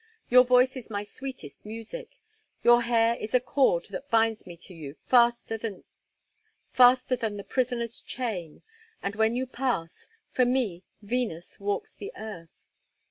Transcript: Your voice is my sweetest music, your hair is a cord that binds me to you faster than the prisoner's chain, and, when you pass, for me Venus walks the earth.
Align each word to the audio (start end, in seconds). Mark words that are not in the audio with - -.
Your 0.31 0.43
voice 0.43 0.75
is 0.75 0.89
my 0.89 1.03
sweetest 1.03 1.63
music, 1.63 2.15
your 2.63 2.81
hair 2.81 3.13
is 3.17 3.35
a 3.35 3.39
cord 3.39 3.85
that 3.91 4.09
binds 4.09 4.47
me 4.47 4.57
to 4.57 4.73
you 4.73 4.95
faster 5.05 5.59
than 5.59 5.83
the 6.73 7.45
prisoner's 7.47 8.01
chain, 8.01 8.63
and, 9.03 9.15
when 9.15 9.35
you 9.35 9.45
pass, 9.45 10.09
for 10.31 10.43
me 10.43 10.81
Venus 11.03 11.59
walks 11.59 11.95
the 11.95 12.11
earth. 12.17 12.71